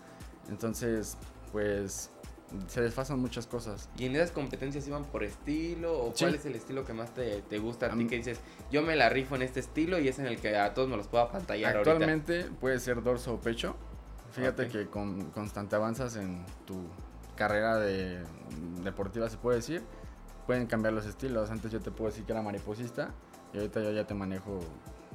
Entonces, 0.48 1.16
pues 1.50 2.10
se 2.68 2.82
desfasan 2.82 3.18
muchas 3.18 3.46
cosas. 3.46 3.88
¿Y 3.96 4.04
en 4.04 4.14
esas 4.14 4.30
competencias 4.30 4.86
iban 4.86 5.04
por 5.06 5.24
estilo? 5.24 5.98
¿O 6.04 6.12
Sí. 6.14 6.24
cuál 6.24 6.34
es 6.34 6.44
el 6.44 6.54
estilo 6.54 6.84
que 6.84 6.92
más 6.92 7.14
te, 7.14 7.40
te 7.42 7.58
gusta 7.58 7.86
a 7.86 7.88
A 7.88 7.92
ti? 7.92 7.98
mí- 7.98 8.06
Que 8.06 8.16
dices, 8.16 8.38
yo 8.70 8.82
me 8.82 8.94
la 8.94 9.08
rifo 9.08 9.36
en 9.36 9.42
este 9.42 9.60
estilo 9.60 9.98
y 9.98 10.08
es 10.08 10.18
en 10.18 10.26
el 10.26 10.38
que 10.38 10.56
a 10.58 10.74
todos 10.74 10.86
me 10.88 10.96
los 10.98 11.08
puedo 11.08 11.24
apantallar 11.24 11.74
ahorita. 11.76 11.90
Actualmente 11.92 12.44
puede 12.60 12.78
ser 12.78 13.02
dorso 13.02 13.34
o 13.34 13.40
pecho. 13.40 13.74
Fíjate 14.32 14.68
que 14.68 14.86
con 14.88 15.30
constante 15.30 15.76
avanzas 15.76 16.16
en 16.16 16.44
tu 16.66 16.86
carrera 17.36 17.76
de 17.78 18.22
deportiva, 18.82 19.28
se 19.28 19.36
puede 19.36 19.56
decir. 19.58 19.82
Pueden 20.46 20.66
cambiar 20.66 20.92
los 20.92 21.06
estilos. 21.06 21.50
Antes 21.50 21.70
yo 21.70 21.80
te 21.80 21.90
puedo 21.90 22.10
decir 22.10 22.24
que 22.24 22.32
era 22.32 22.42
mariposista 22.42 23.10
y 23.52 23.58
ahorita 23.58 23.80
yo 23.80 23.92
ya 23.92 24.06
te 24.06 24.14
manejo 24.14 24.60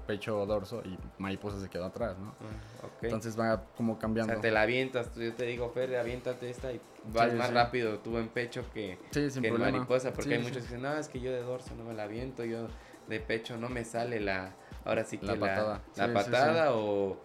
pecho 0.05 0.39
o 0.39 0.45
dorso 0.45 0.81
y 0.85 0.97
mariposa 1.17 1.59
se 1.59 1.69
quedó 1.69 1.85
atrás, 1.85 2.17
¿no? 2.17 2.29
Ah. 2.29 2.87
Entonces 3.01 3.37
va 3.37 3.65
como 3.75 3.93
o 3.93 3.99
cambiando. 3.99 4.31
sea, 4.33 4.41
te 4.41 4.51
la 4.51 4.61
avientas, 4.61 5.13
yo 5.15 5.33
te 5.33 5.45
digo, 5.45 5.69
Fer, 5.71 5.97
aviéntate 5.97 6.49
esta 6.49 6.71
y 6.71 6.79
vas 7.11 7.29
Sí, 7.31 7.37
más 7.37 7.47
sí. 7.49 7.53
rápido 7.53 7.99
tú 7.99 8.17
en 8.17 8.29
pecho 8.29 8.63
que, 8.73 8.97
Sí, 9.11 9.29
sin 9.29 9.41
que 9.41 9.49
en 9.49 9.59
mariposa, 9.59 10.13
porque 10.13 10.35
hay 10.35 10.39
muchos 10.39 10.57
que 10.59 10.63
dicen, 10.63 10.81
no, 10.81 10.93
es 10.95 11.09
que 11.09 11.19
yo 11.19 11.29
de 11.31 11.41
dorso 11.41 11.75
no 11.75 11.83
me 11.83 11.93
la 11.93 12.03
aviento, 12.03 12.45
yo 12.45 12.67
de 13.09 13.19
pecho 13.19 13.57
no 13.57 13.67
me 13.67 13.83
sale 13.83 14.21
la, 14.21 14.53
ahora 14.85 15.03
sí 15.03 15.17
que 15.17 15.25
La 15.25 15.33
la, 15.33 15.39
patada. 15.41 15.81
la 15.97 16.13
patada 16.13 16.73
o, 16.73 17.17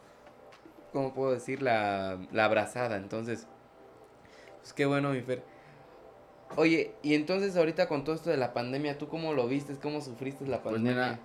¿cómo 0.92 1.12
puedo 1.14 1.32
decir? 1.32 1.62
La, 1.62 2.18
la 2.32 2.44
abrazada, 2.44 2.96
entonces, 2.96 3.46
pues 4.61 4.72
qué 4.72 4.87
bueno, 4.87 5.11
mi 5.11 5.20
Fer. 5.22 5.44
Oye, 6.56 6.94
y 7.02 7.14
entonces 7.14 7.56
ahorita 7.56 7.88
con 7.88 8.04
todo 8.04 8.14
esto 8.14 8.28
de 8.30 8.37
la 8.37 8.52
pandemia, 8.52 8.99
¿tú 8.99 9.08
cómo 9.08 9.32
lo 9.32 9.49
viste? 9.49 9.75
¿Cómo 9.76 10.00
sufriste 10.02 10.46
la 10.46 10.62
Pues 10.62 10.75
pandemia? 10.75 10.92
mira, 10.94 11.18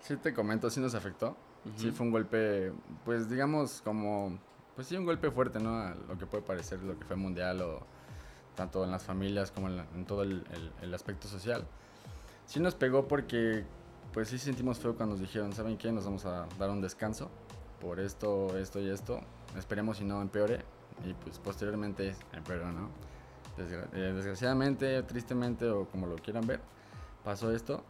sí 0.00 0.16
te 0.16 0.32
comento, 0.32 0.70
sí 0.70 0.80
nos 0.80 0.94
afectó. 0.94 1.36
Sí 1.76 1.88
Ujú. 1.88 1.96
fue 1.96 2.06
un 2.06 2.12
golpe, 2.12 2.72
pues 3.04 3.28
digamos 3.28 3.82
como, 3.82 4.38
pues 4.76 4.86
sí 4.86 4.96
un 4.96 5.04
golpe 5.04 5.30
fuerte, 5.32 5.58
¿no? 5.58 5.76
A 5.80 5.94
lo 6.08 6.16
que 6.16 6.26
puede 6.26 6.44
parecer 6.44 6.80
lo 6.82 6.96
que 6.98 7.04
fue 7.04 7.16
mundial 7.16 7.60
o 7.62 7.80
tanto 8.54 8.84
en 8.84 8.92
las 8.92 9.02
familias 9.02 9.50
como 9.50 9.66
en, 9.68 9.76
la- 9.78 9.86
en 9.94 10.04
todo 10.04 10.22
el, 10.22 10.44
el- 10.52 10.72
el 10.82 10.94
aspecto 10.94 11.26
social. 11.26 11.66
Sí 12.46 12.60
nos 12.60 12.76
pegó 12.76 13.08
porque, 13.08 13.64
pues 14.12 14.28
sí 14.28 14.38
sentimos 14.38 14.78
feo 14.78 14.94
cuando 14.96 15.16
nos 15.16 15.20
dijeron, 15.20 15.52
¿saben 15.52 15.76
qué? 15.76 15.90
Nos 15.90 16.04
vamos 16.04 16.24
a 16.24 16.46
dar 16.58 16.70
un 16.70 16.80
descanso 16.80 17.28
por 17.80 18.00
esto, 18.00 18.56
esto 18.58 18.80
y 18.80 18.88
esto. 18.90 19.20
Esperemos 19.56 19.98
si 19.98 20.04
no 20.04 20.20
empeore. 20.22 20.60
Y 21.04 21.14
pues 21.14 21.38
posteriormente 21.38 22.14
empeoró, 22.32 22.72
¿no? 22.72 22.88
Eh, 23.58 24.12
desgraciadamente, 24.14 25.02
tristemente 25.04 25.68
o 25.68 25.86
como 25.86 26.06
lo 26.06 26.16
quieran 26.16 26.46
ver, 26.46 26.60
pasó 27.24 27.52
esto. 27.52 27.82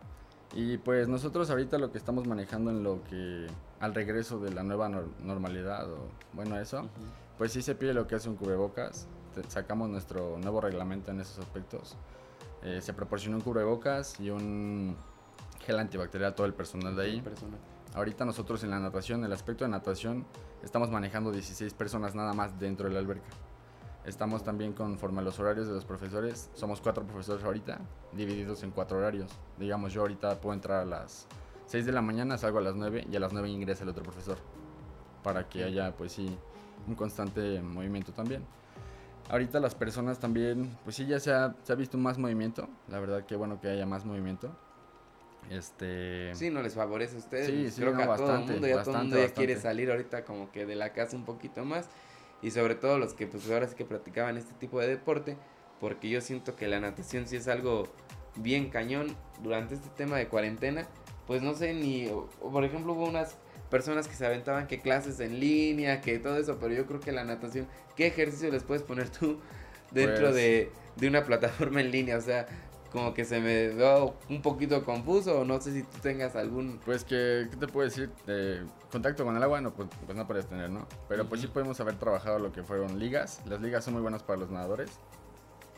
Y 0.54 0.78
pues 0.78 1.08
nosotros 1.08 1.50
ahorita 1.50 1.78
lo 1.78 1.90
que 1.92 1.98
estamos 1.98 2.26
manejando 2.26 2.70
en 2.70 2.82
lo 2.82 3.02
que 3.04 3.46
al 3.80 3.94
regreso 3.94 4.38
de 4.40 4.50
la 4.52 4.62
nueva 4.62 4.88
nor- 4.88 5.08
normalidad 5.22 5.90
o 5.92 5.98
bueno 6.32 6.58
eso, 6.58 6.80
Ujú. 6.80 6.88
pues 7.36 7.52
sí 7.52 7.60
se 7.62 7.74
pide 7.74 7.92
lo 7.94 8.06
que 8.06 8.16
es 8.16 8.26
un 8.26 8.36
cubrebocas. 8.36 9.06
Sacamos 9.48 9.88
nuestro 9.90 10.38
nuevo 10.38 10.60
reglamento 10.60 11.10
en 11.10 11.20
esos 11.20 11.38
aspectos. 11.38 11.96
Eh, 12.62 12.80
se 12.82 12.92
proporcionó 12.94 13.36
un 13.36 13.42
cubrebocas 13.42 14.18
y 14.20 14.30
un 14.30 14.96
gel 15.64 15.78
antibacterial 15.78 16.32
a 16.32 16.34
todo 16.34 16.46
el 16.46 16.54
personal 16.54 16.96
de 16.96 17.02
ahí. 17.02 17.22
Ahorita 17.94 18.24
nosotros 18.24 18.62
en 18.64 18.70
la 18.70 18.78
natación, 18.78 19.24
el 19.24 19.32
aspecto 19.32 19.64
de 19.64 19.70
natación, 19.70 20.26
estamos 20.62 20.90
manejando 20.90 21.32
16 21.32 21.72
personas 21.74 22.14
nada 22.14 22.32
más 22.32 22.58
dentro 22.60 22.86
de 22.86 22.94
la 22.94 23.00
alberca. 23.00 23.28
Estamos 24.04 24.42
también 24.44 24.72
conforme 24.72 25.20
a 25.20 25.22
los 25.22 25.38
horarios 25.38 25.66
de 25.66 25.74
los 25.74 25.84
profesores. 25.84 26.50
Somos 26.54 26.80
cuatro 26.80 27.04
profesores 27.04 27.44
ahorita, 27.44 27.80
divididos 28.12 28.62
en 28.62 28.70
cuatro 28.70 28.98
horarios. 28.98 29.30
Digamos, 29.58 29.92
yo 29.92 30.02
ahorita 30.02 30.40
puedo 30.40 30.54
entrar 30.54 30.82
a 30.82 30.84
las 30.84 31.26
6 31.66 31.84
de 31.84 31.92
la 31.92 32.00
mañana, 32.00 32.38
salgo 32.38 32.58
a 32.58 32.62
las 32.62 32.74
9 32.74 33.06
y 33.10 33.16
a 33.16 33.20
las 33.20 33.32
9 33.32 33.48
ingresa 33.48 33.82
el 33.82 33.90
otro 33.90 34.02
profesor. 34.02 34.38
Para 35.22 35.48
que 35.48 35.64
haya, 35.64 35.94
pues 35.94 36.12
sí, 36.12 36.38
un 36.86 36.94
constante 36.94 37.60
movimiento 37.60 38.12
también. 38.12 38.44
Ahorita 39.28 39.60
las 39.60 39.74
personas 39.74 40.18
también, 40.18 40.74
pues 40.84 40.96
sí, 40.96 41.04
ya 41.04 41.20
se 41.20 41.32
ha, 41.32 41.54
se 41.62 41.72
ha 41.72 41.76
visto 41.76 41.98
más 41.98 42.16
movimiento. 42.16 42.68
La 42.88 43.00
verdad 43.00 43.26
que 43.26 43.36
bueno 43.36 43.60
que 43.60 43.68
haya 43.68 43.84
más 43.84 44.06
movimiento. 44.06 44.50
Este... 45.50 46.34
Sí, 46.34 46.50
no 46.50 46.62
les 46.62 46.74
favorece 46.74 47.16
a 47.16 47.18
ustedes. 47.18 47.46
Sí, 47.46 47.70
sí, 47.70 47.80
Creo 47.80 47.92
no, 47.92 47.98
que 47.98 48.04
a 48.04 48.16
todo 48.16 48.34
el 48.36 48.44
mundo, 48.44 48.66
ya 48.66 48.82
todo 48.82 48.94
el 48.96 49.00
mundo 49.02 49.16
ya 49.16 49.22
bastante. 49.22 49.46
quiere 49.46 49.60
salir 49.60 49.90
ahorita 49.90 50.24
como 50.24 50.50
que 50.52 50.66
de 50.66 50.74
la 50.76 50.92
casa 50.92 51.16
un 51.16 51.24
poquito 51.24 51.64
más. 51.64 51.86
Y 52.42 52.50
sobre 52.50 52.74
todo 52.74 52.98
los 52.98 53.14
que 53.14 53.26
pues 53.26 53.50
ahora 53.50 53.66
sí 53.66 53.74
que 53.74 53.84
practicaban 53.84 54.36
este 54.36 54.54
tipo 54.54 54.80
de 54.80 54.88
deporte. 54.88 55.36
Porque 55.80 56.08
yo 56.08 56.20
siento 56.20 56.56
que 56.56 56.66
la 56.68 56.80
natación 56.80 57.26
sí 57.26 57.36
es 57.36 57.48
algo 57.48 57.84
bien 58.36 58.68
cañón 58.70 59.16
durante 59.42 59.74
este 59.74 59.88
tema 59.90 60.16
de 60.16 60.28
cuarentena. 60.28 60.86
Pues 61.26 61.42
no 61.42 61.54
sé 61.54 61.74
ni, 61.74 62.08
por 62.40 62.64
ejemplo 62.64 62.92
hubo 62.94 63.04
unas 63.06 63.36
personas 63.70 64.08
que 64.08 64.14
se 64.14 64.24
aventaban 64.24 64.66
que 64.66 64.80
clases 64.80 65.20
en 65.20 65.38
línea, 65.40 66.00
que 66.00 66.18
todo 66.18 66.38
eso, 66.38 66.58
pero 66.58 66.72
yo 66.74 66.86
creo 66.86 67.00
que 67.00 67.12
la 67.12 67.24
natación, 67.24 67.66
¿qué 67.96 68.06
ejercicio 68.06 68.50
les 68.50 68.62
puedes 68.62 68.82
poner 68.82 69.10
tú 69.10 69.38
dentro 69.90 70.26
Pues- 70.30 70.34
de, 70.36 70.72
de 70.96 71.08
una 71.08 71.24
plataforma 71.24 71.80
en 71.80 71.90
línea? 71.90 72.16
O 72.16 72.20
sea, 72.22 72.46
como 72.92 73.14
que 73.14 73.24
se 73.24 73.40
me 73.40 73.70
dio 73.70 74.14
un 74.28 74.42
poquito 74.42 74.84
confuso, 74.84 75.44
no 75.44 75.60
sé 75.60 75.72
si 75.72 75.82
tú 75.82 75.98
tengas 76.02 76.36
algún... 76.36 76.80
Pues 76.84 77.04
que, 77.04 77.48
¿qué 77.50 77.56
te 77.56 77.66
puedo 77.66 77.88
decir? 77.88 78.10
Eh, 78.26 78.64
contacto 78.90 79.24
con 79.24 79.36
el 79.36 79.42
agua, 79.42 79.60
no, 79.60 79.72
pues, 79.72 79.88
pues 80.06 80.16
no 80.16 80.26
puedes 80.26 80.46
tener, 80.46 80.70
¿no? 80.70 80.86
Pero 81.08 81.28
pues 81.28 81.40
sí 81.40 81.46
podemos 81.46 81.78
haber 81.80 81.96
trabajado 81.96 82.38
lo 82.38 82.52
que 82.52 82.62
fueron 82.62 82.98
ligas. 82.98 83.42
Las 83.46 83.60
ligas 83.60 83.84
son 83.84 83.94
muy 83.94 84.02
buenas 84.02 84.22
para 84.22 84.38
los 84.38 84.50
nadadores. 84.50 84.90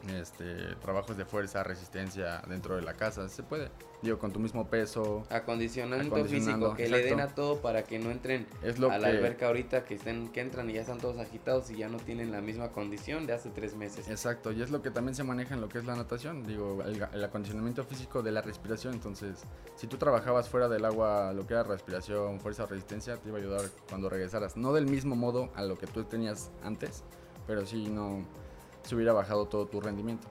Este, 0.08 0.74
trabajos 0.76 1.16
de 1.16 1.24
fuerza, 1.24 1.62
resistencia 1.62 2.42
dentro 2.48 2.76
de 2.76 2.82
la 2.82 2.94
casa, 2.94 3.28
se 3.28 3.42
puede. 3.42 3.70
Digo, 4.02 4.18
con 4.18 4.32
tu 4.32 4.40
mismo 4.40 4.66
peso. 4.66 5.24
Acondicionamiento, 5.28 6.24
físico, 6.24 6.74
que 6.74 6.88
le 6.88 7.02
den 7.02 7.20
a 7.20 7.24
exacto. 7.24 7.42
todo 7.42 7.60
para 7.60 7.82
que 7.82 7.98
no 7.98 8.10
entren 8.10 8.46
Es 8.62 8.78
lo 8.78 8.90
a 8.90 8.94
que... 8.94 9.00
la 9.00 9.08
alberca 9.08 9.48
ahorita, 9.48 9.84
que 9.84 9.94
estén, 9.94 10.28
que 10.32 10.40
entran 10.40 10.70
y 10.70 10.72
ya 10.72 10.80
están 10.80 10.98
todos 10.98 11.18
agitados 11.18 11.70
y 11.70 11.76
ya 11.76 11.88
no 11.88 11.98
tienen 11.98 12.32
la 12.32 12.40
misma 12.40 12.70
condición 12.70 13.26
de 13.26 13.34
hace 13.34 13.50
tres 13.50 13.76
meses. 13.76 14.08
Exacto, 14.08 14.52
y 14.52 14.62
es 14.62 14.70
lo 14.70 14.80
que 14.80 14.90
también 14.90 15.14
se 15.14 15.22
maneja 15.22 15.54
en 15.54 15.60
lo 15.60 15.68
que 15.68 15.78
es 15.78 15.84
la 15.84 15.96
natación, 15.96 16.46
digo, 16.46 16.82
el, 16.82 17.06
el 17.12 17.24
acondicionamiento 17.24 17.84
físico 17.84 18.22
de 18.22 18.32
la 18.32 18.40
respiración, 18.40 18.94
entonces, 18.94 19.44
si 19.76 19.86
tú 19.86 19.98
trabajabas 19.98 20.48
fuera 20.48 20.68
del 20.68 20.86
agua, 20.86 21.34
lo 21.34 21.46
que 21.46 21.52
era 21.52 21.62
respiración, 21.62 22.40
fuerza 22.40 22.64
resistencia, 22.64 23.18
te 23.18 23.28
iba 23.28 23.36
a 23.36 23.40
ayudar 23.42 23.62
cuando 23.90 24.08
regresaras, 24.08 24.56
no 24.56 24.72
del 24.72 24.86
mismo 24.86 25.14
modo 25.14 25.50
a 25.54 25.62
lo 25.62 25.76
que 25.76 25.86
tú 25.86 26.04
tenías 26.04 26.50
antes, 26.62 27.04
pero 27.46 27.66
sí 27.66 27.88
no 27.90 28.24
se 28.82 28.94
hubiera 28.94 29.12
bajado 29.12 29.46
todo 29.46 29.66
tu 29.66 29.80
rendimiento. 29.80 30.28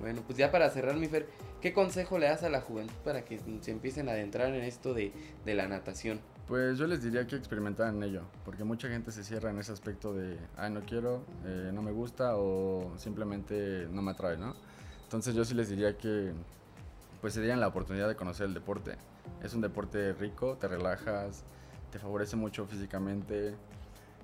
Bueno, 0.00 0.22
pues 0.26 0.38
ya 0.38 0.50
para 0.50 0.70
cerrar, 0.70 0.96
mi 0.96 1.08
Fer, 1.08 1.26
¿qué 1.60 1.72
consejo 1.72 2.18
le 2.18 2.26
das 2.26 2.42
a 2.44 2.48
la 2.48 2.60
juventud 2.60 2.94
para 3.04 3.24
que 3.24 3.40
se 3.60 3.70
empiecen 3.70 4.08
a 4.08 4.12
adentrar 4.12 4.54
en 4.54 4.62
esto 4.62 4.94
de, 4.94 5.12
de 5.44 5.54
la 5.54 5.66
natación? 5.66 6.20
Pues 6.46 6.78
yo 6.78 6.86
les 6.86 7.02
diría 7.02 7.26
que 7.26 7.36
experimentaran 7.36 7.96
en 7.96 8.04
ello, 8.04 8.22
porque 8.44 8.64
mucha 8.64 8.88
gente 8.88 9.10
se 9.12 9.22
cierra 9.22 9.50
en 9.50 9.58
ese 9.58 9.72
aspecto 9.72 10.14
de, 10.14 10.38
ay, 10.56 10.70
no 10.70 10.80
quiero, 10.80 11.24
eh, 11.44 11.70
no 11.74 11.82
me 11.82 11.90
gusta 11.90 12.36
o 12.36 12.92
simplemente 12.96 13.86
no 13.90 14.00
me 14.00 14.12
atrae, 14.12 14.38
¿no? 14.38 14.54
Entonces 15.02 15.34
yo 15.34 15.44
sí 15.44 15.54
les 15.54 15.68
diría 15.68 15.98
que 15.98 16.32
pues 17.20 17.34
se 17.34 17.40
dieran 17.40 17.60
la 17.60 17.68
oportunidad 17.68 18.08
de 18.08 18.16
conocer 18.16 18.46
el 18.46 18.54
deporte. 18.54 18.96
Es 19.42 19.52
un 19.52 19.60
deporte 19.60 20.12
rico, 20.14 20.56
te 20.58 20.68
relajas, 20.68 21.44
te 21.90 21.98
favorece 21.98 22.36
mucho 22.36 22.66
físicamente. 22.66 23.54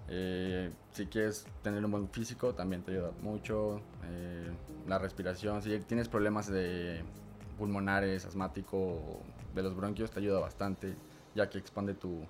Eh, 0.09 0.71
si 0.93 1.07
quieres 1.07 1.47
tener 1.63 1.85
un 1.85 1.91
buen 1.91 2.09
físico, 2.09 2.55
también 2.55 2.83
te 2.83 2.93
ayuda 2.93 3.13
mucho. 3.23 3.81
eh, 4.05 4.51
la 4.87 4.99
respiración, 4.99 5.63
si 5.63 5.79
tienes 5.81 6.09
problemas 6.09 6.47
de 6.47 7.03
pulmonares, 7.59 8.27
asmático, 8.27 9.23
de 9.55 9.63
los 9.63 9.75
bronquios, 9.75 10.11
te 10.11 10.21
ayuda 10.21 10.41
bastante 10.41 10.95
ya 11.35 11.49
que 11.49 11.59
expande 11.59 11.95
tu, 11.95 12.27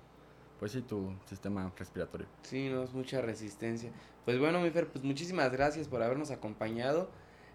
pues 0.59 0.77
tu 0.87 1.13
sistema 1.25 1.71
respiratorio. 1.77 2.27
Sí, 2.43 2.69
no 2.69 2.83
es 2.83 2.93
mucha 2.93 3.21
resistencia. 3.21 3.91
Pues 4.23 4.39
bueno, 4.39 4.61
mi 4.61 4.69
Fer, 4.69 4.87
pues 4.87 5.03
muchísimas 5.03 5.51
gracias 5.51 5.87
por 5.87 6.01
habernos 6.01 6.31
acompañado. 6.31 7.09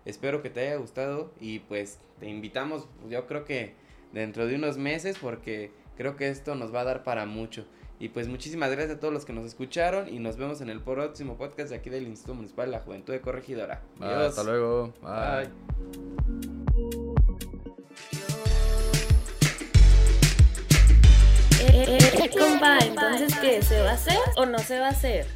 Espero 0.05 0.43
que 0.43 0.51
te 0.51 0.61
haya 0.61 0.77
gustado 0.77 1.33
y 1.41 1.61
pues 1.61 1.99
te 2.19 2.29
invitamos, 2.29 2.89
yo 3.09 3.27
creo 3.27 3.45
que 3.45 3.75
dentro 4.13 4.47
de 4.47 4.57
unos 4.57 4.77
meses 4.79 5.19
porque 5.21 5.73
creo 6.01 6.17
que 6.17 6.31
esto 6.31 6.55
nos 6.55 6.75
va 6.75 6.81
a 6.81 6.85
dar 6.85 7.03
para 7.03 7.27
mucho. 7.27 7.67
Y 7.99 8.09
pues 8.09 8.27
muchísimas 8.27 8.71
gracias 8.71 8.97
a 8.97 9.01
todos 9.01 9.13
los 9.13 9.27
que 9.27 9.35
nos 9.35 9.45
escucharon 9.45 10.09
y 10.09 10.19
nos 10.19 10.39
vemos 10.39 10.63
en 10.63 10.71
el 10.71 10.81
próximo 10.81 11.37
podcast 11.37 11.69
de 11.69 11.77
aquí 11.77 11.91
del 11.91 12.07
Instituto 12.07 12.37
Municipal 12.37 12.71
de 12.71 12.73
la 12.73 12.81
Juventud 12.81 13.13
de 13.13 13.21
Corregidora. 13.21 13.83
Ah, 14.01 14.25
Hasta 14.27 14.43
luego. 14.43 14.95
Bye. 15.03 15.11
Bye. 15.13 15.51
Eh, 21.61 21.85
eh, 21.87 21.99
eh, 22.15 22.31
compa, 22.31 22.79
entonces, 22.79 23.37
¿qué? 23.39 23.61
¿Se 23.61 23.83
va 23.83 23.91
a 23.91 23.95
hacer 23.95 24.17
o 24.39 24.47
no 24.47 24.59
se 24.59 24.79
va 24.79 24.87
a 24.87 24.91
hacer? 24.93 25.27